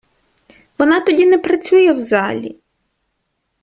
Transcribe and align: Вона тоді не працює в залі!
Вона 0.77 0.99
тоді 0.99 1.25
не 1.25 1.37
працює 1.37 1.93
в 1.93 2.01
залі! 2.01 2.59